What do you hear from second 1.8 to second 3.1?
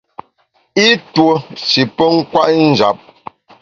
pe kwet njap.